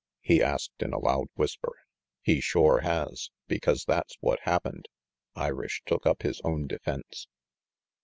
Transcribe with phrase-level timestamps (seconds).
[0.23, 1.73] he asked in a loud whisper.
[2.23, 4.87] "He shore has, because that's what happened."
[5.35, 7.27] Irish took up his own defence.